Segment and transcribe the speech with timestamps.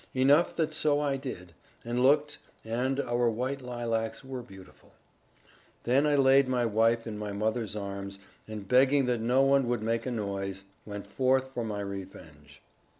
[0.15, 1.53] Enough that so I did,
[1.85, 4.93] and looked, and our white lilacs were beautiful.
[5.83, 8.17] Then I laid my wife in my mother's arms,
[8.47, 12.63] and begging that no one would make a noise, went forth for my revenge.